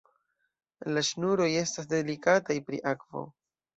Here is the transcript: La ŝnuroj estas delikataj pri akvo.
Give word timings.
La 0.95 1.03
ŝnuroj 1.09 1.47
estas 1.61 1.91
delikataj 1.93 2.59
pri 2.71 2.81
akvo. 2.97 3.27